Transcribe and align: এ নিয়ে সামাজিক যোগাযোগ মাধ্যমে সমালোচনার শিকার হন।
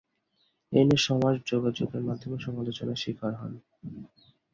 এ 0.73 0.81
নিয়ে 0.81 1.03
সামাজিক 1.05 1.43
যোগাযোগ 1.45 1.87
মাধ্যমে 2.01 2.37
সমালোচনার 2.39 3.01
শিকার 3.03 3.33
হন। 3.35 3.53